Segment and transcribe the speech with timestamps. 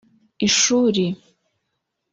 [0.47, 1.05] ishuri